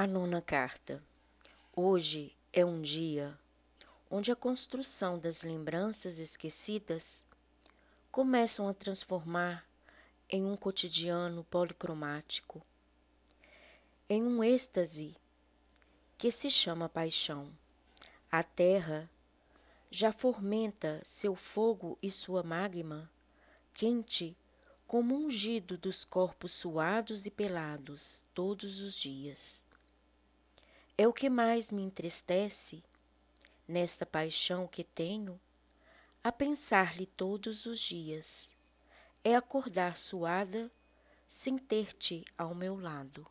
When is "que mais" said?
31.12-31.70